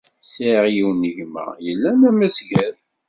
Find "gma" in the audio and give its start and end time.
1.17-1.45